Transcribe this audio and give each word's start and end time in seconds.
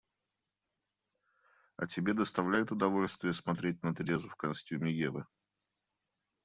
А 1.77 1.85
тебе 1.85 2.13
доставляет 2.15 2.71
удовольствие 2.71 3.33
смотреть 3.35 3.83
на 3.83 3.93
Терезу 3.93 4.29
в 4.29 4.35
костюме 4.35 4.91
Евы... 4.91 5.27